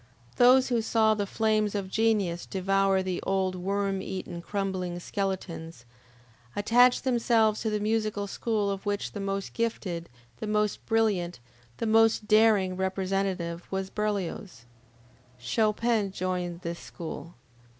[0.37, 5.85] Those who saw the flames of Genius devour the old worm eaten crumbling skeletons,
[6.55, 11.39] attached themselves to the musical school of which the most gifted, the most brilliant,
[11.77, 14.65] the most daring representative, was Berlioz.
[15.37, 17.35] Chopin joined this school.